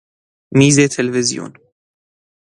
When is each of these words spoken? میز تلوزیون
میز 0.53 0.79
تلوزیون 0.79 1.53